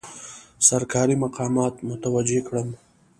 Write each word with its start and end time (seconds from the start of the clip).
سرکاري 0.67 1.15
مقامات 1.25 1.73
متوجه 1.89 2.41
کړم. 2.47 2.67